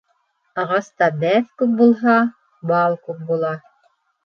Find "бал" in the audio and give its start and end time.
2.73-2.99